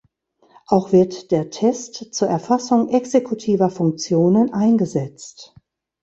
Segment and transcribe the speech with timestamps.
[0.65, 5.53] Auch wird der Test zur Erfassung exekutiver Funktionen eingesetzt.